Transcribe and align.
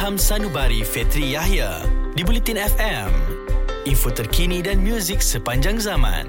Ilham 0.00 0.16
Sanubari 0.16 0.80
Fetri 0.80 1.36
Yahya 1.36 1.84
di 2.16 2.24
Bulletin 2.24 2.56
FM. 2.56 3.12
Info 3.84 4.08
terkini 4.08 4.64
dan 4.64 4.80
muzik 4.80 5.20
sepanjang 5.20 5.76
zaman. 5.76 6.24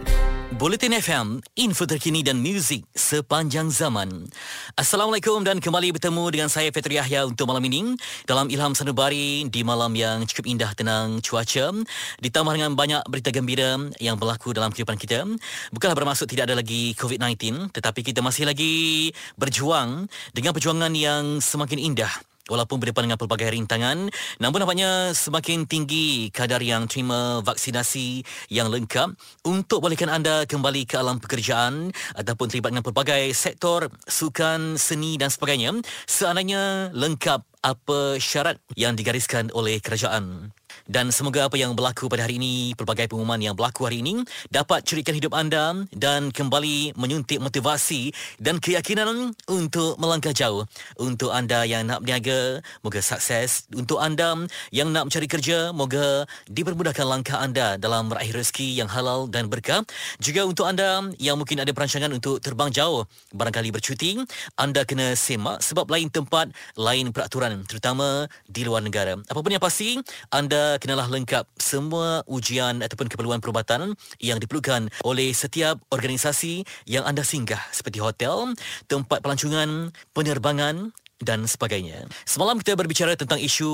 Bulletin 0.59 0.91
FM, 0.91 1.39
info 1.55 1.87
terkini 1.87 2.19
dan 2.19 2.43
muzik 2.43 2.83
sepanjang 2.91 3.71
zaman. 3.71 4.27
Assalamualaikum 4.75 5.39
dan 5.47 5.63
kembali 5.63 5.95
bertemu 5.95 6.23
dengan 6.35 6.51
saya 6.51 6.67
Petri 6.67 6.99
Yahya 6.99 7.23
untuk 7.23 7.47
malam 7.47 7.63
ini 7.63 7.95
dalam 8.27 8.51
Ilham 8.51 8.75
Sanubari 8.75 9.47
di 9.47 9.63
malam 9.63 9.95
yang 9.95 10.27
cukup 10.27 10.51
indah 10.51 10.75
tenang 10.75 11.23
cuaca 11.23 11.71
ditambah 12.19 12.51
dengan 12.51 12.75
banyak 12.75 13.07
berita 13.07 13.31
gembira 13.31 13.79
yang 14.03 14.19
berlaku 14.19 14.51
dalam 14.51 14.75
kehidupan 14.75 14.99
kita. 14.99 15.23
Bukanlah 15.71 15.95
bermaksud 15.95 16.27
tidak 16.27 16.51
ada 16.51 16.59
lagi 16.59 16.91
COVID-19 16.99 17.71
tetapi 17.71 18.03
kita 18.03 18.19
masih 18.19 18.51
lagi 18.51 19.15
berjuang 19.39 20.11
dengan 20.35 20.51
perjuangan 20.51 20.91
yang 20.91 21.39
semakin 21.39 21.79
indah 21.79 22.11
Walaupun 22.51 22.83
berdepan 22.83 23.07
dengan 23.07 23.15
pelbagai 23.15 23.47
rintangan, 23.47 24.11
namun 24.43 24.59
nampaknya 24.59 25.15
semakin 25.15 25.63
tinggi 25.63 26.27
kadar 26.35 26.59
yang 26.59 26.83
terima 26.83 27.39
vaksinasi 27.47 28.27
yang 28.51 28.67
lengkap 28.67 29.15
untuk 29.47 29.79
bolehkan 29.79 30.11
anda 30.11 30.43
kembali 30.43 30.83
ke 30.83 30.99
alam 30.99 31.23
pekerjaan 31.23 31.95
ataupun 32.11 32.51
terlibat 32.51 32.75
dengan 32.75 32.83
pelbagai 32.83 33.31
sektor 33.31 33.87
sukan, 34.03 34.75
seni 34.75 35.15
dan 35.15 35.31
sebagainya 35.31 35.79
seandainya 36.03 36.91
lengkap 36.91 37.39
apa 37.63 38.19
syarat 38.19 38.59
yang 38.75 38.99
digariskan 38.99 39.47
oleh 39.55 39.79
kerajaan. 39.79 40.51
Dan 40.85 41.09
semoga 41.09 41.47
apa 41.47 41.55
yang 41.57 41.73
berlaku 41.73 42.11
pada 42.11 42.27
hari 42.27 42.37
ini, 42.37 42.77
pelbagai 42.77 43.11
pengumuman 43.11 43.39
yang 43.41 43.55
berlaku 43.57 43.89
hari 43.89 44.03
ini 44.03 44.21
dapat 44.53 44.85
curikan 44.85 45.15
hidup 45.17 45.33
anda 45.33 45.87
dan 45.95 46.29
kembali 46.29 46.93
menyuntik 46.99 47.41
motivasi 47.41 48.13
dan 48.37 48.61
keyakinan 48.61 49.33
untuk 49.49 49.97
melangkah 49.97 50.35
jauh. 50.35 50.67
Untuk 51.01 51.33
anda 51.33 51.65
yang 51.65 51.89
nak 51.89 52.05
berniaga, 52.05 52.61
moga 52.85 53.01
sukses. 53.01 53.65
Untuk 53.73 53.97
anda 53.97 54.37
yang 54.69 54.93
nak 54.93 55.09
mencari 55.09 55.25
kerja, 55.25 55.73
moga 55.73 56.29
dipermudahkan 56.45 57.05
langkah 57.07 57.41
anda 57.41 57.75
dalam 57.81 58.13
meraih 58.13 58.31
rezeki 58.31 58.77
yang 58.77 58.89
halal 58.91 59.25
dan 59.25 59.49
berkah. 59.49 59.81
Juga 60.21 60.45
untuk 60.45 60.69
anda 60.69 61.01
yang 61.17 61.41
mungkin 61.41 61.63
ada 61.63 61.73
perancangan 61.73 62.13
untuk 62.13 62.37
terbang 62.37 62.69
jauh, 62.69 63.09
barangkali 63.33 63.73
bercuti, 63.73 64.21
anda 64.59 64.85
kena 64.85 65.17
semak 65.17 65.65
sebab 65.65 65.89
lain 65.89 66.13
tempat, 66.13 66.53
lain 66.77 67.09
peraturan 67.09 67.65
terutama 67.65 68.29
di 68.45 68.61
luar 68.61 68.85
negara. 68.85 69.17
Apapun 69.25 69.55
yang 69.55 69.63
pasti, 69.63 69.97
anda 70.29 70.60
kenalah 70.81 71.07
lengkap 71.07 71.45
semua 71.57 72.25
ujian 72.27 72.81
ataupun 72.81 73.07
keperluan 73.07 73.39
perubatan 73.39 73.93
yang 74.19 74.37
diperlukan 74.41 74.89
oleh 75.05 75.31
setiap 75.31 75.79
organisasi 75.93 76.63
yang 76.89 77.05
anda 77.05 77.21
singgah 77.25 77.61
seperti 77.69 78.01
hotel, 78.01 78.53
tempat 78.89 79.21
pelancongan, 79.21 79.93
penerbangan 80.11 80.91
dan 81.21 81.45
sebagainya. 81.45 82.09
Semalam 82.25 82.57
kita 82.57 82.73
berbicara 82.73 83.13
tentang 83.13 83.37
isu 83.37 83.69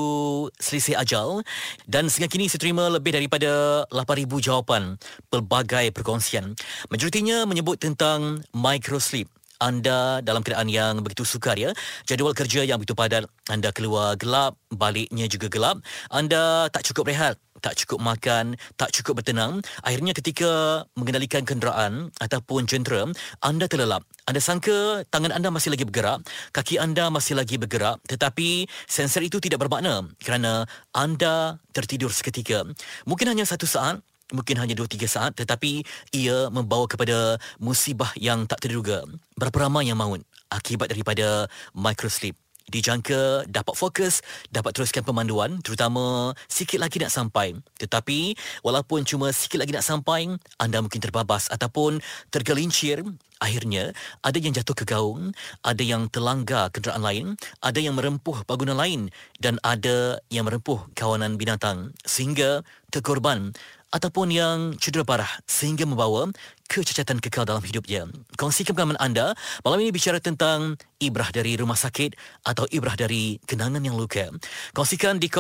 selisih 0.59 0.99
ajal 0.99 1.41
dan 1.87 2.11
sehingga 2.11 2.27
kini 2.27 2.51
saya 2.51 2.61
terima 2.61 2.91
lebih 2.91 3.15
daripada 3.15 3.83
8,000 3.89 4.27
jawapan 4.43 4.99
pelbagai 5.31 5.95
perkongsian. 5.95 6.53
Majoritinya 6.91 7.47
menyebut 7.47 7.79
tentang 7.79 8.43
microsleep 8.51 9.31
anda 9.57 10.21
dalam 10.21 10.41
keadaan 10.45 10.69
yang 10.69 11.01
begitu 11.01 11.25
sukar 11.25 11.57
ya 11.57 11.73
jadual 12.05 12.33
kerja 12.33 12.63
yang 12.63 12.77
begitu 12.81 12.97
padat 12.97 13.25
anda 13.49 13.69
keluar 13.73 14.15
gelap 14.15 14.57
baliknya 14.69 15.25
juga 15.29 15.49
gelap 15.49 15.81
anda 16.09 16.69
tak 16.69 16.85
cukup 16.87 17.11
rehat 17.13 17.35
tak 17.61 17.73
cukup 17.83 17.99
makan, 18.01 18.53
tak 18.77 18.93
cukup 18.93 19.21
bertenang, 19.21 19.59
akhirnya 19.81 20.13
ketika 20.13 20.83
mengendalikan 20.93 21.43
kenderaan 21.43 22.13
ataupun 22.21 22.69
jentera, 22.69 23.09
anda 23.41 23.65
terlelap. 23.65 24.05
Anda 24.27 24.43
sangka 24.43 25.07
tangan 25.07 25.31
anda 25.31 25.49
masih 25.49 25.73
lagi 25.73 25.87
bergerak, 25.87 26.21
kaki 26.51 26.77
anda 26.77 27.07
masih 27.07 27.39
lagi 27.39 27.55
bergerak, 27.55 28.03
tetapi 28.05 28.67
sensor 28.85 29.23
itu 29.23 29.39
tidak 29.39 29.63
bermakna 29.63 30.05
kerana 30.21 30.67
anda 30.91 31.57
tertidur 31.71 32.11
seketika. 32.11 32.67
Mungkin 33.07 33.31
hanya 33.31 33.47
satu 33.47 33.65
saat, 33.65 34.03
mungkin 34.33 34.59
hanya 34.59 34.75
2-3 34.75 35.07
saat 35.07 35.31
tetapi 35.37 35.83
ia 36.11 36.51
membawa 36.51 36.87
kepada 36.89 37.39
musibah 37.61 38.11
yang 38.19 38.43
tak 38.49 38.63
terduga. 38.63 39.03
Berapa 39.37 39.67
ramai 39.67 39.87
yang 39.87 39.99
maut 39.99 40.23
akibat 40.51 40.91
daripada 40.91 41.47
microsleep? 41.75 42.35
Dijangka 42.67 43.47
dapat 43.47 43.79
fokus, 43.79 44.19
dapat 44.51 44.75
teruskan 44.75 44.99
pemanduan 44.99 45.63
terutama 45.63 46.35
sikit 46.51 46.83
lagi 46.83 46.99
nak 46.99 47.15
sampai. 47.15 47.55
Tetapi 47.79 48.35
walaupun 48.59 49.07
cuma 49.07 49.31
sikit 49.31 49.63
lagi 49.63 49.71
nak 49.71 49.87
sampai, 49.87 50.35
anda 50.59 50.83
mungkin 50.83 50.99
terbabas 50.99 51.47
ataupun 51.47 52.03
tergelincir. 52.27 53.07
Akhirnya 53.39 53.95
ada 54.19 54.35
yang 54.35 54.51
jatuh 54.51 54.75
ke 54.75 54.83
gaung, 54.83 55.31
ada 55.63 55.79
yang 55.79 56.11
terlanggar 56.11 56.67
kenderaan 56.73 57.05
lain, 57.05 57.25
ada 57.63 57.79
yang 57.79 57.95
merempuh 57.95 58.43
bangunan 58.43 58.75
lain 58.75 59.13
dan 59.39 59.63
ada 59.63 60.19
yang 60.27 60.49
merempuh 60.49 60.91
kawanan 60.91 61.39
binatang 61.39 61.95
sehingga 62.03 62.67
terkorban 62.91 63.55
ataupun 63.91 64.31
yang 64.31 64.75
cedera 64.75 65.03
parah 65.07 65.31
sehingga 65.47 65.87
membawa 65.87 66.27
kecacatan 66.67 67.23
kekal 67.23 67.47
dalam 67.47 67.63
hidupnya. 67.63 68.11
Kongsikan 68.35 68.75
pengalaman 68.75 68.99
anda 68.99 69.31
malam 69.63 69.79
ini 69.79 69.95
bicara 69.95 70.19
tentang 70.19 70.75
ibrah 70.99 71.31
dari 71.31 71.55
rumah 71.55 71.79
sakit 71.79 72.43
atau 72.43 72.67
ibrah 72.67 72.99
dari 72.99 73.39
kenangan 73.47 73.79
yang 73.79 73.95
luka. 73.95 74.27
Kongsikan 74.75 75.23
di 75.23 75.31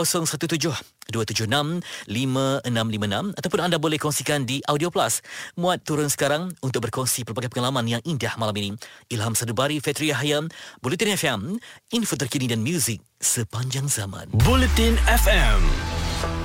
017-276-5656 1.11 3.35
ataupun 3.35 3.59
anda 3.59 3.75
boleh 3.75 3.99
kongsikan 3.99 4.47
di 4.47 4.63
Audio 4.71 4.87
Plus. 4.87 5.19
Muat 5.59 5.83
turun 5.83 6.07
sekarang 6.07 6.55
untuk 6.63 6.87
berkongsi 6.87 7.27
pelbagai 7.27 7.51
pengalaman 7.51 7.83
yang 7.91 7.99
indah 8.07 8.39
malam 8.39 8.55
ini. 8.55 8.71
Ilham 9.11 9.35
Sadubari, 9.35 9.83
Fetri 9.83 10.15
Hayam, 10.15 10.47
Bulletin 10.79 11.11
FM, 11.11 11.59
info 11.91 12.15
terkini 12.15 12.47
dan 12.47 12.63
muzik 12.63 13.03
sepanjang 13.19 13.91
zaman. 13.91 14.31
Bulletin 14.31 14.95
FM. 15.03 15.59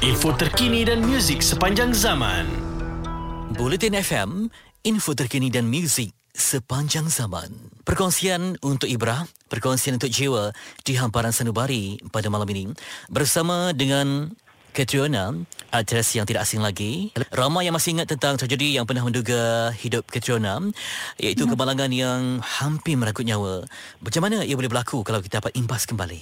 Info 0.04 0.28
terkini 0.36 0.84
dan 0.84 1.00
muzik 1.00 1.40
sepanjang 1.40 1.96
zaman. 1.96 2.44
Bulletin 3.56 3.96
FM, 3.96 4.52
info 4.84 5.16
terkini 5.16 5.48
dan 5.48 5.64
muzik 5.64 6.12
sepanjang 6.36 7.08
zaman. 7.08 7.72
Perkongsian 7.80 8.60
untuk 8.60 8.92
Ibrah, 8.92 9.24
perkongsian 9.48 9.96
untuk 9.96 10.12
jiwa 10.12 10.52
di 10.84 10.92
hamparan 11.00 11.32
sanubari 11.32 11.96
pada 12.12 12.28
malam 12.28 12.44
ini 12.52 12.68
bersama 13.08 13.72
dengan 13.72 14.36
Katriona, 14.76 15.32
aktris 15.72 16.16
yang 16.16 16.28
tidak 16.28 16.44
asing 16.44 16.60
lagi. 16.60 17.12
Ramai 17.32 17.68
yang 17.68 17.76
masih 17.76 17.96
ingat 17.96 18.12
tentang 18.12 18.36
tragedi 18.36 18.76
yang 18.76 18.84
pernah 18.84 19.08
menduga 19.08 19.72
hidup 19.72 20.04
Katriona, 20.08 20.60
iaitu 21.16 21.44
ya. 21.44 21.50
kemalangan 21.52 21.88
yang 21.92 22.44
hampir 22.44 22.96
merangkut 23.00 23.24
nyawa. 23.24 23.64
Macam 24.04 24.20
mana 24.20 24.44
ia 24.44 24.52
boleh 24.52 24.68
berlaku 24.68 25.00
kalau 25.00 25.24
kita 25.24 25.40
dapat 25.40 25.56
impas 25.56 25.88
kembali? 25.88 26.20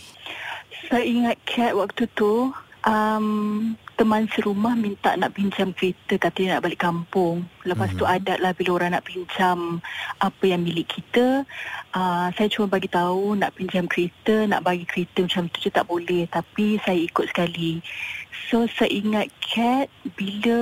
Saya 0.90 1.06
ingat 1.06 1.38
Kat 1.46 1.74
waktu 1.78 2.10
tu, 2.18 2.50
um, 2.86 3.76
teman 4.00 4.24
serumah 4.32 4.72
minta 4.72 5.12
nak 5.20 5.36
pinjam 5.36 5.76
kereta 5.76 6.16
katanya 6.16 6.56
nak 6.56 6.64
balik 6.68 6.80
kampung. 6.80 7.44
Lepas 7.68 7.92
mm-hmm. 7.92 8.00
tu 8.00 8.04
mhm. 8.08 8.14
adat 8.16 8.38
lah 8.40 8.52
bila 8.56 8.70
orang 8.80 8.90
nak 8.96 9.04
pinjam 9.04 9.84
apa 10.20 10.44
yang 10.44 10.64
milik 10.64 10.88
kita. 10.88 11.44
Uh, 11.92 12.32
saya 12.38 12.48
cuma 12.48 12.70
bagi 12.70 12.88
tahu 12.88 13.36
nak 13.36 13.52
pinjam 13.52 13.84
kereta, 13.84 14.48
nak 14.48 14.64
bagi 14.64 14.88
kereta 14.88 15.26
macam 15.26 15.52
tu 15.52 15.58
je 15.60 15.68
tak 15.68 15.84
boleh. 15.84 16.24
Tapi 16.32 16.80
saya 16.80 16.96
ikut 16.96 17.28
sekali. 17.28 17.84
So 18.50 18.66
saya 18.66 18.90
ingat 18.90 19.30
Cat 19.38 19.90
bila 20.14 20.58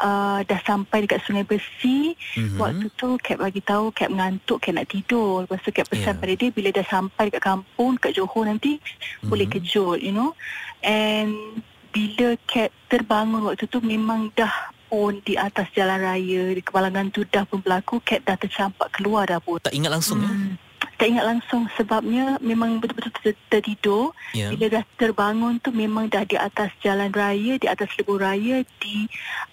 uh, 0.00 0.40
dah 0.44 0.60
sampai 0.64 1.04
dekat 1.04 1.20
Sungai 1.24 1.44
Besi, 1.44 2.16
mm-hmm. 2.16 2.56
waktu 2.56 2.86
tu 2.96 3.16
Cat 3.20 3.36
bagi 3.40 3.60
tahu 3.60 3.92
Cat 3.92 4.08
mengantuk, 4.08 4.60
Cat 4.64 4.72
nak 4.76 4.88
tidur. 4.88 5.44
Lepas 5.44 5.60
tu 5.64 5.72
Cat 5.72 5.88
pesan 5.88 6.16
yeah. 6.16 6.20
pada 6.20 6.32
dia 6.36 6.48
bila 6.48 6.68
dah 6.72 6.86
sampai 6.88 7.28
dekat 7.28 7.44
kampung, 7.44 8.00
dekat 8.00 8.12
Johor 8.16 8.44
nanti 8.48 8.80
mm-hmm. 8.80 9.28
boleh 9.28 9.46
kejut, 9.48 9.98
you 10.00 10.12
know. 10.12 10.32
And 10.80 11.60
bila 11.92 12.36
Cat 12.48 12.72
terbangun 12.88 13.44
waktu 13.44 13.68
tu 13.68 13.80
memang 13.84 14.32
dah 14.32 14.72
pun 14.92 15.24
di 15.24 15.40
atas 15.40 15.72
jalan 15.72 16.04
raya 16.04 16.52
di 16.52 16.60
kebalangan 16.60 17.08
tu 17.08 17.24
dah 17.24 17.48
pun 17.48 17.64
berlaku 17.64 18.04
Cat 18.04 18.28
dah 18.28 18.36
tercampak 18.36 18.92
keluar 18.92 19.24
dah 19.24 19.40
pun 19.40 19.56
tak 19.64 19.72
ingat 19.72 19.88
langsung 19.88 20.20
ya? 20.20 20.28
hmm. 20.28 20.52
ya 20.52 20.61
tak 20.98 21.06
ingat 21.08 21.24
langsung 21.26 21.66
sebabnya 21.78 22.38
memang 22.42 22.82
betul-betul 22.82 23.34
tertidur. 23.50 24.14
Yeah. 24.32 24.54
bila 24.54 24.80
dah 24.80 24.84
terbangun 24.98 25.58
tu 25.62 25.70
memang 25.70 26.08
dah 26.08 26.26
di 26.26 26.36
atas 26.36 26.72
jalan 26.80 27.12
raya 27.12 27.58
di 27.58 27.66
atas 27.68 27.90
lebuh 27.98 28.18
raya 28.18 28.66
di 28.80 29.06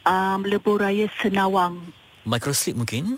um, 0.05 0.43
lebuh 0.45 0.77
raya 0.79 1.05
Senawang. 1.21 1.93
Microsleep 2.27 2.75
mungkin 2.77 3.17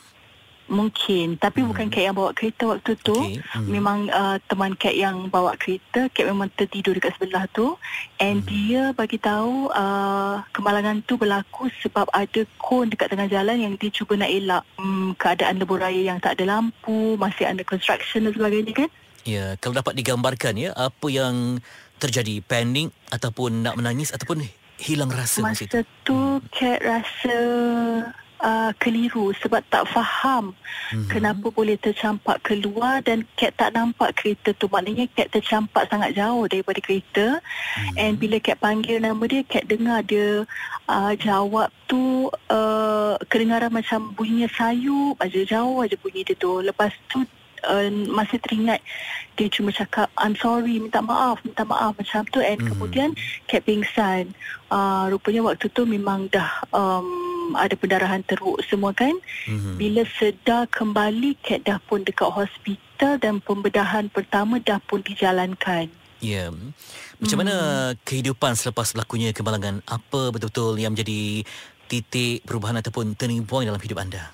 Mungkin 0.70 1.42
Tapi 1.42 1.60
hmm. 1.62 1.68
bukan 1.74 1.88
Kat 1.90 2.04
yang 2.06 2.16
bawa 2.16 2.32
kereta 2.32 2.64
waktu 2.70 2.94
tu 3.02 3.18
okay. 3.18 3.42
hmm. 3.42 3.68
Memang 3.68 3.98
uh, 4.12 4.38
teman 4.46 4.78
Kat 4.78 4.94
yang 4.94 5.28
bawa 5.28 5.58
kereta 5.58 6.08
Kat 6.14 6.26
memang 6.28 6.52
tertidur 6.54 6.96
dekat 6.96 7.18
sebelah 7.18 7.50
tu 7.50 7.76
And 8.22 8.44
hmm. 8.44 8.48
dia 8.48 8.82
bagi 8.94 9.18
tahu 9.18 9.68
uh, 9.74 10.46
Kemalangan 10.54 11.04
tu 11.04 11.18
berlaku 11.18 11.68
Sebab 11.82 12.08
ada 12.14 12.42
kon 12.62 12.88
dekat 12.88 13.12
tengah 13.12 13.28
jalan 13.28 13.58
Yang 13.58 13.74
dia 13.82 13.90
cuba 14.02 14.14
nak 14.22 14.32
elak 14.32 14.64
um, 14.78 15.12
Keadaan 15.18 15.58
lebur 15.58 15.82
raya 15.82 16.02
yang 16.02 16.22
tak 16.22 16.40
ada 16.40 16.60
lampu 16.60 17.18
Masih 17.18 17.50
ada 17.50 17.62
construction 17.66 18.30
dan 18.30 18.34
sebagainya 18.36 18.74
kan 18.76 18.90
Ya, 19.22 19.54
kalau 19.62 19.78
dapat 19.78 19.94
digambarkan 19.94 20.58
ya 20.58 20.74
Apa 20.74 21.08
yang 21.14 21.62
terjadi 22.02 22.42
Panik 22.42 22.90
Ataupun 23.14 23.62
nak 23.62 23.78
menangis 23.78 24.10
Ataupun 24.10 24.42
hilang 24.82 25.14
rasa 25.14 25.46
masa, 25.46 25.70
masa 25.70 25.80
tu 26.02 26.18
hmm. 26.18 26.50
Kat 26.50 26.80
rasa 26.82 27.38
uh, 28.42 28.72
keliru 28.82 29.32
sebab 29.38 29.62
tak 29.70 29.88
faham 29.88 30.52
mm-hmm. 30.52 31.08
kenapa 31.08 31.48
boleh 31.54 31.78
tercampak 31.78 32.42
keluar 32.44 33.00
dan 33.06 33.24
Kat 33.38 33.56
tak 33.56 33.74
nampak 33.78 34.18
kereta 34.18 34.52
tu 34.58 34.68
maknanya 34.68 35.08
Kat 35.14 35.32
tercampak 35.32 35.88
sangat 35.88 36.18
jauh 36.18 36.50
daripada 36.50 36.82
kereta 36.82 37.40
mm-hmm. 37.40 38.02
and 38.02 38.14
bila 38.18 38.38
Kat 38.42 38.58
panggil 38.60 39.00
nama 39.00 39.24
dia 39.30 39.42
Kat 39.46 39.70
dengar 39.70 40.04
dia 40.04 40.44
uh, 40.90 41.14
jawab 41.16 41.70
tu 41.86 42.28
uh, 42.50 43.16
kedengaran 43.30 43.72
macam 43.72 44.12
bunyinya 44.18 44.50
sayu 44.52 45.14
aja 45.22 45.42
jauh 45.46 45.86
aja 45.86 45.96
bunyi 46.02 46.26
dia 46.26 46.36
tu 46.36 46.60
lepas 46.60 46.92
tu 47.08 47.24
uh, 47.70 47.88
masih 48.12 48.42
teringat 48.42 48.82
dia 49.38 49.48
cuma 49.48 49.70
cakap 49.72 50.10
I'm 50.18 50.36
sorry 50.36 50.82
minta 50.82 51.00
maaf 51.00 51.46
minta 51.46 51.64
maaf 51.64 51.96
macam 51.96 52.26
tu 52.28 52.42
and 52.42 52.58
mm-hmm. 52.60 52.70
kemudian 52.74 53.10
Kat 53.46 53.64
pingsan 53.64 54.34
uh, 54.74 55.08
rupanya 55.14 55.46
waktu 55.46 55.70
tu 55.70 55.86
memang 55.86 56.28
dah 56.34 56.66
um, 56.74 57.31
ada 57.58 57.76
pendarahan 57.76 58.24
teruk 58.24 58.62
semua 58.66 58.92
kan 58.96 59.14
mm-hmm. 59.48 59.76
bila 59.76 60.04
sedar 60.18 60.68
kembali 60.70 61.38
Kat 61.42 61.66
dah 61.68 61.80
pun 61.84 62.06
dekat 62.06 62.30
hospital 62.32 63.18
dan 63.20 63.42
pembedahan 63.42 64.08
pertama 64.10 64.62
dah 64.62 64.80
pun 64.84 65.02
dijalankan 65.02 65.90
Ya. 66.22 66.54
Yeah. 66.54 66.54
Macam 67.18 67.38
mana 67.42 67.56
hmm. 67.58 68.06
kehidupan 68.06 68.54
selepas 68.54 68.94
berlakunya 68.94 69.34
kemalangan? 69.34 69.82
Apa 69.90 70.30
betul-betul 70.30 70.78
yang 70.78 70.94
menjadi 70.94 71.42
titik 71.90 72.46
perubahan 72.46 72.78
ataupun 72.78 73.18
turning 73.18 73.42
point 73.42 73.66
dalam 73.66 73.82
hidup 73.82 73.98
anda? 73.98 74.30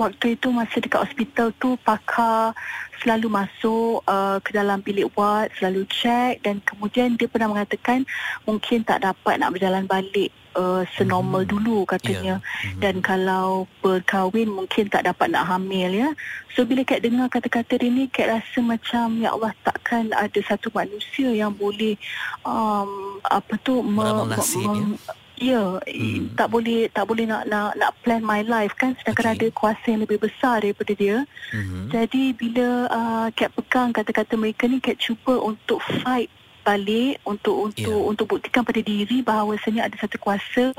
Waktu 0.00 0.40
itu 0.40 0.48
masa 0.48 0.80
dekat 0.80 1.04
hospital 1.04 1.52
tu 1.60 1.76
pakar 1.84 2.56
selalu 3.04 3.28
masuk 3.28 4.00
uh, 4.08 4.40
ke 4.40 4.56
dalam 4.56 4.80
bilik 4.80 5.12
ward 5.12 5.52
selalu 5.60 5.84
check 5.92 6.40
dan 6.40 6.64
kemudian 6.64 7.16
dia 7.20 7.28
pernah 7.28 7.52
mengatakan 7.52 8.08
mungkin 8.48 8.80
tak 8.84 9.04
dapat 9.04 9.40
nak 9.40 9.52
berjalan 9.52 9.84
balik 9.84 10.32
uh, 10.56 10.82
senormal 10.96 11.44
hmm. 11.44 11.52
dulu 11.52 11.78
katanya 11.88 12.40
yeah. 12.40 12.68
hmm. 12.72 12.80
dan 12.80 12.94
kalau 13.00 13.64
berkahwin 13.84 14.48
mungkin 14.52 14.88
tak 14.92 15.08
dapat 15.08 15.32
nak 15.32 15.48
hamil 15.48 15.90
ya 15.92 16.08
so 16.56 16.64
bila 16.64 16.84
Kat 16.84 17.04
dengar 17.04 17.30
kata-kata 17.30 17.80
ini 17.80 18.08
Kat 18.10 18.40
rasa 18.40 18.58
macam 18.60 19.20
ya 19.20 19.32
Allah 19.32 19.52
takkan 19.64 20.12
ada 20.12 20.40
satu 20.44 20.72
manusia 20.74 21.30
yang 21.32 21.54
boleh 21.54 21.96
um, 22.44 23.20
apa 23.24 23.54
tu 23.60 23.84
me- 23.84 24.28
me- 24.28 24.38
Ya, 24.60 25.19
hmm. 25.40 26.36
tak 26.36 26.52
boleh 26.52 26.92
tak 26.92 27.08
boleh 27.08 27.24
nak 27.24 27.48
nak 27.48 27.72
nak 27.80 27.90
plan 28.04 28.20
my 28.20 28.44
life 28.44 28.76
kan 28.76 28.92
sedangkan 29.00 29.32
okay. 29.32 29.36
ada 29.40 29.46
kuasa 29.56 29.84
yang 29.88 30.04
lebih 30.04 30.20
besar 30.20 30.60
daripada 30.60 30.92
dia. 30.92 31.24
Hmm. 31.50 31.88
Jadi 31.88 32.36
bila 32.36 32.86
uh, 32.92 33.26
Kat 33.32 33.50
pegang 33.56 33.90
kata-kata 33.90 34.36
mereka 34.36 34.68
ni 34.68 34.78
Kat 34.78 35.00
cuba 35.00 35.40
untuk 35.40 35.80
fight 36.04 36.28
balik 36.60 37.16
untuk 37.24 37.56
untuk 37.56 37.96
yeah. 37.96 38.08
untuk 38.12 38.26
buktikan 38.36 38.62
pada 38.62 38.84
diri 38.84 39.24
bahawasanya 39.24 39.88
ada 39.88 39.96
satu 39.96 40.20
kuasa 40.20 40.76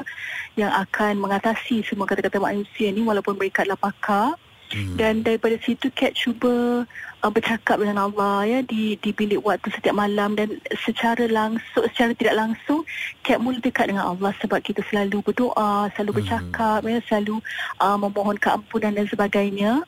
yang 0.54 0.70
akan 0.70 1.18
mengatasi 1.18 1.82
semua 1.82 2.06
kata-kata 2.06 2.38
manusia 2.38 2.94
ni 2.94 3.02
walaupun 3.02 3.36
mereka 3.36 3.66
adalah 3.66 3.82
pakar. 3.82 4.38
Hmm. 4.72 4.96
Dan 4.96 5.14
daripada 5.28 5.60
situ 5.60 5.92
Kat 5.92 6.16
cuba 6.16 6.84
uh, 7.22 7.32
bercakap 7.32 7.78
dengan 7.78 8.08
Allah 8.08 8.48
ya 8.48 8.60
di 8.64 8.96
di 8.98 9.12
bilik 9.12 9.44
waktu 9.44 9.68
setiap 9.76 9.92
malam 9.92 10.40
dan 10.40 10.64
secara 10.88 11.28
langsung 11.28 11.84
secara 11.92 12.16
tidak 12.16 12.36
langsung 12.40 12.88
Kat 13.20 13.38
mula 13.44 13.60
dekat 13.60 13.92
dengan 13.92 14.16
Allah 14.16 14.32
sebab 14.40 14.64
kita 14.64 14.80
selalu 14.88 15.20
berdoa, 15.22 15.92
selalu 15.94 16.12
hmm. 16.12 16.20
bercakap 16.24 16.80
ya, 16.88 17.00
selalu 17.12 17.36
uh, 17.84 17.98
memohon 18.00 18.40
keampunan 18.40 18.96
dan 18.96 19.06
sebagainya. 19.12 19.84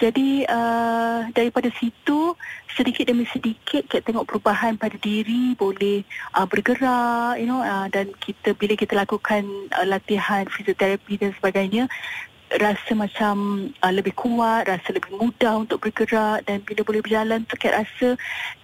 Jadi 0.00 0.48
uh, 0.48 1.28
daripada 1.36 1.68
situ 1.76 2.34
sedikit 2.72 3.04
demi 3.04 3.28
sedikit 3.28 3.84
kita 3.84 4.00
tengok 4.00 4.24
perubahan 4.24 4.80
pada 4.80 4.96
diri 4.96 5.52
boleh 5.52 6.00
uh, 6.32 6.48
bergerak 6.48 7.36
you 7.36 7.44
know 7.44 7.60
uh, 7.60 7.84
dan 7.92 8.08
kita 8.16 8.56
bila 8.56 8.72
kita 8.72 8.96
lakukan 8.96 9.44
uh, 9.76 9.84
latihan 9.84 10.48
fisioterapi 10.48 11.20
dan 11.20 11.36
sebagainya 11.36 11.84
rasa 12.60 12.92
macam 12.92 13.34
uh, 13.80 13.92
lebih 13.92 14.12
kuat, 14.12 14.68
rasa 14.68 14.92
lebih 14.92 15.14
mudah 15.16 15.62
untuk 15.62 15.80
bergerak 15.80 16.44
dan 16.44 16.60
bila 16.60 16.84
boleh 16.84 17.00
berjalan 17.00 17.46
tu 17.48 17.56
Kat 17.56 17.84
rasa 17.84 18.18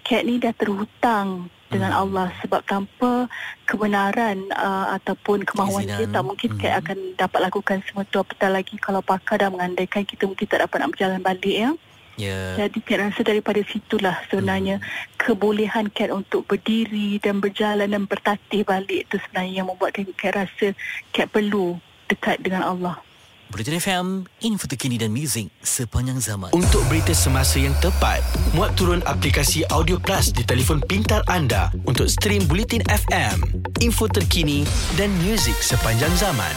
Kat 0.05 0.25
ni 0.25 0.37
dah 0.37 0.53
terhutang 0.53 1.49
dengan 1.69 1.93
hmm. 1.93 2.01
Allah 2.01 2.29
sebab 2.41 2.65
tanpa 2.65 3.29
kebenaran 3.69 4.49
uh, 4.57 4.97
ataupun 4.97 5.45
kemahuan 5.45 5.85
Izinan. 5.85 5.99
dia 6.01 6.07
tak 6.09 6.25
mungkin 6.25 6.51
hmm. 6.57 6.61
Kat 6.61 6.73
akan 6.85 6.99
dapat 7.17 7.41
lakukan 7.49 7.79
semua 7.89 8.05
tu 8.09 8.21
apatah 8.21 8.51
lagi 8.53 8.75
kalau 8.77 9.01
pakar 9.01 9.41
dah 9.41 9.49
mengandaikan 9.53 10.05
kita 10.05 10.25
mungkin 10.29 10.49
tak 10.49 10.65
dapat 10.65 10.77
nak 10.85 10.91
berjalan 10.97 11.21
balik 11.23 11.57
ya. 11.57 11.71
Yeah. 12.19 12.67
Jadi 12.67 12.79
Kat 12.83 12.99
rasa 12.99 13.21
daripada 13.23 13.61
situlah 13.63 14.17
sebenarnya 14.29 14.83
hmm. 14.83 14.89
kebolehan 15.17 15.87
Kat 15.95 16.13
untuk 16.13 16.45
berdiri 16.45 17.23
dan 17.23 17.41
berjalan 17.41 17.89
dan 17.89 18.05
bertatih 18.05 18.67
balik 18.67 19.09
tu 19.09 19.17
sebenarnya 19.23 19.65
yang 19.65 19.69
membuat 19.71 19.97
Kat 19.97 20.33
rasa 20.35 20.77
Kat 21.15 21.31
perlu 21.33 21.81
dekat 22.09 22.41
dengan 22.41 22.65
Allah. 22.65 23.08
Bulletin 23.49 23.81
FM, 23.81 24.07
info 24.45 24.69
terkini 24.69 25.01
dan 25.01 25.09
muzik 25.09 25.49
sepanjang 25.65 26.21
zaman. 26.21 26.53
Untuk 26.53 26.85
berita 26.93 27.17
semasa 27.17 27.57
yang 27.57 27.73
tepat, 27.81 28.21
muat 28.53 28.77
turun 28.77 29.01
aplikasi 29.09 29.65
Audio 29.73 29.97
Plus 29.97 30.29
di 30.37 30.45
telefon 30.45 30.85
pintar 30.85 31.25
anda 31.33 31.73
untuk 31.89 32.13
stream 32.13 32.45
Bulletin 32.45 32.85
FM, 32.85 33.65
info 33.81 34.05
terkini 34.05 34.69
dan 35.01 35.09
muzik 35.25 35.57
sepanjang 35.65 36.13
zaman. 36.21 36.53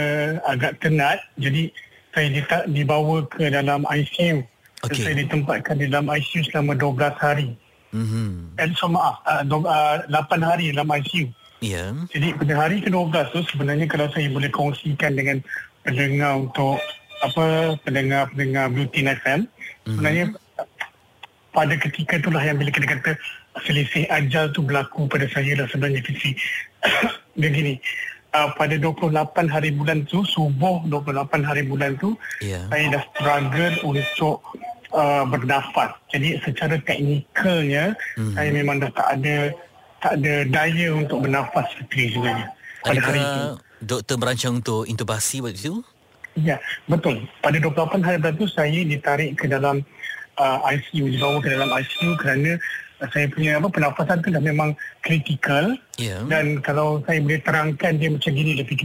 agak 0.48 0.80
tenat 0.80 1.20
jadi 1.36 1.68
saya 2.10 2.26
ditak, 2.32 2.62
dibawa 2.72 3.22
ke 3.28 3.52
dalam 3.52 3.84
ICU 3.84 4.40
okay. 4.80 5.04
saya 5.04 5.14
ditempatkan 5.20 5.76
di 5.76 5.86
dalam 5.92 6.08
ICU 6.08 6.40
selama 6.48 6.72
12 6.80 6.96
hari 7.20 7.48
mm-hmm. 7.92 8.56
and 8.56 8.72
so 8.80 8.88
maaf 8.88 9.20
uh, 9.28 9.44
do, 9.44 9.60
uh, 9.68 10.00
8 10.08 10.40
hari 10.40 10.72
dalam 10.72 10.88
ICU 10.88 11.28
yeah. 11.60 11.92
jadi 12.08 12.32
pada 12.40 12.54
hari 12.56 12.80
ke-12 12.80 13.12
tu 13.36 13.40
sebenarnya 13.52 13.84
kalau 13.84 14.08
saya 14.16 14.32
boleh 14.32 14.48
kongsikan 14.48 15.12
dengan 15.12 15.44
pendengar 15.84 16.40
untuk 16.40 16.80
apa 17.20 17.76
pendengar-pendengar 17.84 18.72
Beauty 18.72 19.04
FM 19.04 19.44
mm-hmm. 19.44 19.92
sebenarnya 19.92 20.24
pada 21.52 21.74
ketika 21.76 22.16
itulah 22.16 22.40
yang 22.40 22.56
bila 22.56 22.72
kita 22.72 22.88
kata 22.88 23.12
selisih 23.66 24.06
ajal 24.08 24.54
tu 24.54 24.62
berlaku 24.62 25.10
pada 25.10 25.26
saya 25.28 25.58
lah 25.58 25.66
sebenarnya 25.68 26.00
visi 26.06 26.32
begini 27.36 27.76
uh, 28.34 28.48
pada 28.54 28.74
28 28.78 29.14
hari 29.50 29.70
bulan 29.74 30.06
tu 30.06 30.22
subuh 30.26 30.82
28 30.86 31.42
hari 31.42 31.62
bulan 31.66 31.98
tu 31.98 32.14
yeah. 32.42 32.66
saya 32.70 32.98
dah 32.98 33.02
struggle 33.14 33.74
untuk 33.94 34.36
uh, 34.94 35.24
bernafas 35.26 35.94
jadi 36.10 36.38
secara 36.42 36.78
teknikalnya 36.82 37.94
mm-hmm. 38.16 38.34
saya 38.34 38.50
memang 38.50 38.76
dah 38.82 38.90
tak 38.94 39.08
ada 39.18 39.36
tak 40.00 40.12
ada 40.22 40.34
daya 40.48 40.88
untuk 40.96 41.26
bernafas 41.26 41.66
seperti 41.76 42.16
sebenarnya 42.16 42.48
pada 42.80 42.96
Adakah 42.96 43.08
hari 43.12 43.20
itu 43.20 43.42
doktor 43.80 44.16
merancang 44.16 44.54
untuk 44.60 44.82
intubasi 44.88 45.44
waktu 45.44 45.58
itu 45.60 45.74
ya 46.38 46.56
betul 46.86 47.26
pada 47.42 47.58
28 47.58 48.06
hari 48.06 48.16
bulan 48.22 48.36
tu 48.38 48.46
saya 48.48 48.80
ditarik 48.86 49.34
ke 49.36 49.50
dalam 49.50 49.82
uh, 50.40 50.58
ICU 50.64 51.12
dibawa 51.12 51.36
ke 51.44 51.52
dalam 51.52 51.68
ICU 51.68 52.16
kerana 52.16 52.56
saya 53.08 53.32
punya 53.32 53.56
apa 53.56 53.72
pernafasan 53.72 54.20
tu 54.20 54.28
dah 54.28 54.44
memang 54.44 54.76
kritikal 55.00 55.72
yeah. 55.96 56.20
dan 56.28 56.60
kalau 56.60 57.00
saya 57.08 57.24
boleh 57.24 57.40
terangkan 57.40 57.96
dia 57.96 58.12
macam 58.12 58.32
gini 58.36 58.60
lebih 58.60 58.76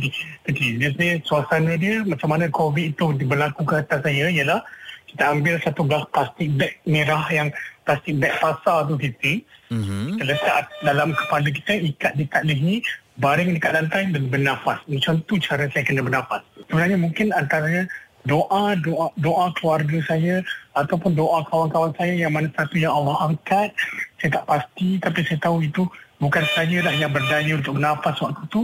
kecil. 0.47 0.71
Biasanya 0.79 1.19
suasana 1.27 1.75
dia 1.75 2.00
macam 2.07 2.31
mana 2.31 2.47
COVID 2.47 2.95
itu 2.95 3.05
berlaku 3.27 3.67
ke 3.67 3.83
atas 3.83 4.00
saya 4.07 4.31
ialah 4.31 4.63
kita 5.12 5.24
ambil 5.31 5.55
satu 5.59 5.81
belas 5.83 6.03
plastik 6.15 6.47
beg 6.55 6.79
merah 6.88 7.24
yang 7.27 7.51
plastik 7.83 8.15
beg 8.19 8.31
pasar 8.39 8.88
tu 8.88 8.95
kita 8.95 9.43
mm-hmm. 9.71 10.15
kita 10.15 10.24
letak 10.31 10.63
dalam 10.83 11.12
kepala 11.12 11.47
kita 11.51 11.74
ikat 11.75 12.13
dekat 12.15 12.43
leher 12.47 12.83
baring 13.19 13.55
dekat 13.55 13.71
lantai 13.75 14.12
dan 14.12 14.31
bernafas. 14.31 14.79
Macam 14.88 15.19
tu 15.27 15.39
cara 15.39 15.67
saya 15.71 15.83
kena 15.83 16.03
bernafas. 16.03 16.43
Sebenarnya 16.71 17.00
mungkin 17.00 17.35
antaranya 17.35 17.83
doa 18.27 18.75
doa 18.79 19.12
doa 19.19 19.53
keluarga 19.55 20.01
saya 20.07 20.41
ataupun 20.75 21.15
doa 21.15 21.41
kawan-kawan 21.48 21.96
saya 21.96 22.13
yang 22.13 22.36
mana 22.36 22.51
satu 22.51 22.75
yang 22.75 22.91
Allah 22.91 23.32
angkat. 23.32 23.72
Saya 24.20 24.39
tak 24.39 24.46
pasti 24.46 25.00
tapi 25.00 25.20
saya 25.24 25.39
tahu 25.39 25.63
itu 25.63 25.84
bukan 26.20 26.44
saya 26.53 26.84
lah 26.84 26.94
yang 26.96 27.12
berdaya 27.12 27.51
untuk 27.55 27.79
bernafas 27.79 28.15
waktu 28.20 28.41
itu 28.46 28.62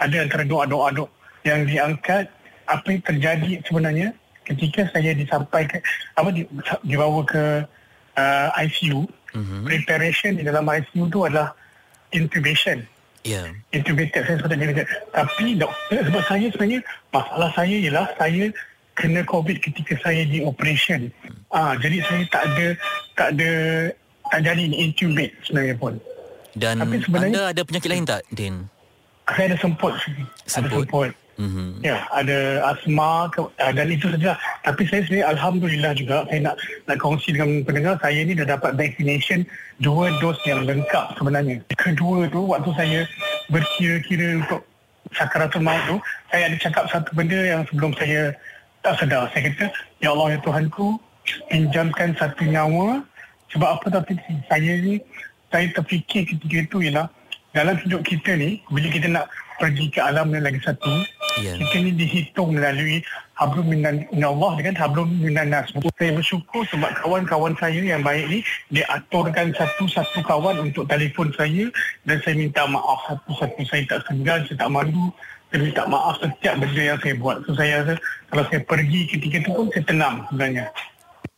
ada 0.00 0.16
antara 0.20 0.44
doa-doa 0.44 0.88
doa 0.92 1.10
yang 1.48 1.64
diangkat. 1.64 2.28
Apa 2.64 2.86
yang 2.96 3.02
terjadi 3.04 3.50
sebenarnya 3.64 4.08
ketika 4.44 4.88
saya 4.92 5.16
disampaikan 5.16 5.80
apa 6.16 6.28
di, 6.32 6.44
dibawa 6.84 7.24
ke 7.24 7.64
uh, 8.16 8.48
ICU 8.60 9.08
mm-hmm. 9.36 9.60
preparation 9.64 10.36
di 10.36 10.44
dalam 10.44 10.64
ICU 10.68 11.08
tu 11.08 11.24
adalah 11.24 11.56
intubation. 12.12 12.84
Ya. 13.24 13.40
intubated 13.72 14.20
saya 14.20 14.36
sepatutnya 14.36 14.84
tapi 15.08 15.56
doktor 15.56 15.96
sebab 15.96 16.22
saya 16.28 16.46
sebenarnya 16.52 16.80
masalah 17.08 17.50
saya 17.56 17.72
ialah 17.80 18.06
saya 18.20 18.52
kena 18.94 19.22
covid 19.22 19.58
ketika 19.58 19.98
saya 20.00 20.22
di 20.22 20.40
operation 20.40 21.10
ah 21.50 21.74
jadi 21.74 21.98
saya 22.00 22.22
tak 22.28 22.42
ada 22.46 22.66
tak 23.12 23.28
ada 23.34 23.50
tak 24.26 24.40
jadi 24.42 24.62
intubate 24.66 25.34
sebenarnya 25.42 25.76
pun 25.76 25.94
Dan 26.54 26.78
Tapi 26.78 27.02
sebenarnya- 27.02 27.34
anda 27.34 27.44
ada 27.50 27.62
penyakit 27.62 27.88
lain 27.88 28.04
tak, 28.04 28.22
Din? 28.30 28.70
saya 29.26 29.50
ada 29.50 29.58
semput 29.58 29.90
ada 29.90 30.22
Semput. 30.46 30.86
semput 30.86 31.10
Mhm. 31.34 31.82
Ya, 31.82 32.06
ada 32.14 32.62
asma 32.62 33.26
ke, 33.26 33.42
ah, 33.58 33.74
dan 33.74 33.90
itu 33.90 34.06
saja. 34.06 34.38
Tapi 34.62 34.86
saya 34.86 35.02
sendiri 35.02 35.26
Alhamdulillah 35.26 35.90
juga 35.92 36.22
saya 36.30 36.38
nak 36.40 36.54
nak 36.86 36.94
kongsi 36.94 37.34
dengan 37.34 37.58
pendengar 37.66 37.98
saya 37.98 38.22
ni 38.22 38.38
dah 38.38 38.46
dapat 38.46 38.78
vaccination 38.78 39.42
dua 39.82 40.14
dos 40.22 40.38
yang 40.46 40.62
lengkap 40.62 41.18
sebenarnya. 41.18 41.58
Kedua 41.74 42.30
tu 42.30 42.46
waktu 42.46 42.70
saya 42.78 43.00
berkira-kira 43.50 44.38
untuk 44.38 44.62
sakaratul 45.10 45.60
maut 45.60 45.82
tu 45.86 45.96
saya 46.30 46.46
ada 46.46 46.56
cakap 46.56 46.84
satu 46.86 47.10
benda 47.12 47.34
yang 47.36 47.66
sebelum 47.66 47.90
saya 47.94 48.30
tak 48.84 48.94
sedar. 49.00 49.26
Saya 49.32 49.48
kata, 49.50 49.66
Ya 50.04 50.12
Allah 50.12 50.36
ya 50.36 50.38
Tuhanku 50.44 51.00
pinjamkan 51.48 52.12
satu 52.20 52.44
nyawa 52.44 53.00
sebab 53.48 53.80
apa 53.80 53.86
tapi 53.88 54.12
saya 54.44 54.72
ni 54.84 55.00
saya 55.48 55.72
terfikir 55.72 56.28
ketika 56.28 56.56
itu 56.68 56.76
ialah 56.84 57.08
dalam 57.56 57.80
hidup 57.80 58.04
kita 58.04 58.36
ni 58.36 58.60
bila 58.68 58.92
kita 58.92 59.08
nak 59.08 59.26
pergi 59.56 59.88
ke 59.88 60.04
alam 60.04 60.28
yang 60.36 60.44
lagi 60.44 60.60
satu 60.60 60.92
Ya. 61.42 61.58
kita 61.58 61.82
ni 61.82 61.90
dihitung 61.98 62.54
melalui 62.54 63.02
hablum 63.34 63.66
minan 63.66 64.06
Allah 64.22 64.54
dengan 64.54 64.78
hablum 64.78 65.18
minan 65.18 65.50
nas. 65.50 65.66
Saya 65.98 66.14
bersyukur 66.14 66.62
sebab 66.70 66.94
kawan-kawan 67.02 67.58
saya 67.58 67.82
yang 67.82 68.06
baik 68.06 68.30
ni 68.30 68.38
dia 68.70 68.86
aturkan 68.86 69.50
satu-satu 69.50 70.22
kawan 70.22 70.62
untuk 70.62 70.86
telefon 70.86 71.34
saya 71.34 71.66
dan 72.06 72.22
saya 72.22 72.38
minta 72.38 72.62
maaf 72.70 73.02
satu-satu 73.10 73.66
saya 73.66 73.82
tak 73.90 74.06
segan, 74.06 74.46
saya 74.46 74.62
tak 74.62 74.70
malu. 74.70 75.10
Saya 75.54 75.70
minta 75.70 75.86
maaf 75.86 76.18
setiap 76.18 76.58
benda 76.58 76.82
yang 76.82 76.98
saya 76.98 77.14
buat. 77.14 77.46
So 77.46 77.54
saya 77.54 77.86
rasa 77.86 77.94
kalau 78.26 78.42
saya 78.50 78.60
pergi 78.66 79.00
ketika 79.06 79.38
itu 79.38 79.50
pun 79.54 79.70
saya 79.70 79.86
tenang 79.86 80.26
sebenarnya. 80.26 80.66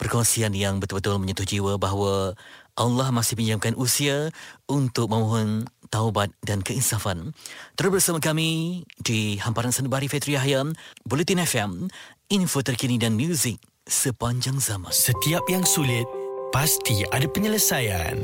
Perkongsian 0.01 0.57
yang 0.57 0.81
betul-betul 0.81 1.21
menyentuh 1.21 1.45
jiwa 1.45 1.77
bahawa 1.77 2.33
Allah 2.81 3.13
masih 3.13 3.37
pinjamkan 3.37 3.77
usia 3.77 4.33
untuk 4.73 5.13
memohon 5.13 5.69
taubat 5.93 6.33
dan 6.41 6.65
keinsafan. 6.65 7.37
Terus 7.77 8.01
bersama 8.01 8.25
kami 8.25 8.81
di 9.05 9.37
hamparan 9.37 9.69
sanubari 9.69 10.09
Fetri 10.09 10.33
Yahya, 10.33 10.65
Bulletin 11.05 11.45
FM, 11.45 11.93
info 12.33 12.65
terkini 12.65 12.97
dan 12.97 13.21
muzik 13.21 13.61
sepanjang 13.85 14.57
zaman. 14.65 14.97
Setiap 14.97 15.45
yang 15.53 15.69
sulit 15.69 16.09
pasti 16.57 17.05
ada 17.13 17.29
penyelesaian. 17.29 18.17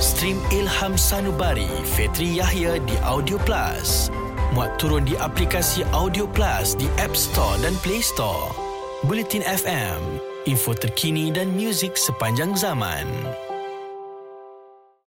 Stream 0.00 0.40
Ilham 0.48 0.96
Sanubari 0.96 1.68
Fetri 1.84 2.40
Yahya 2.40 2.80
di 2.80 2.96
Audio 3.04 3.36
Plus. 3.44 4.08
Muat 4.56 4.80
turun 4.80 5.04
di 5.04 5.12
aplikasi 5.12 5.84
Audio 5.92 6.24
Plus 6.24 6.72
di 6.72 6.88
App 6.96 7.12
Store 7.12 7.60
dan 7.60 7.76
Play 7.84 8.00
Store. 8.00 8.48
Bulletin 9.04 9.44
FM, 9.44 10.00
info 10.48 10.72
terkini 10.72 11.28
dan 11.28 11.52
muzik 11.52 12.00
sepanjang 12.00 12.56
zaman. 12.56 13.04